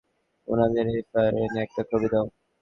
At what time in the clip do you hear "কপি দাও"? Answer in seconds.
1.89-2.25